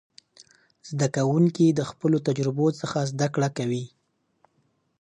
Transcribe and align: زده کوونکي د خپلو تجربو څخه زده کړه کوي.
زده 0.89 1.07
کوونکي 1.15 1.65
د 1.73 1.81
خپلو 1.89 2.17
تجربو 2.27 2.65
څخه 2.81 2.99
زده 3.11 3.27
کړه 3.33 3.49
کوي. 3.57 3.85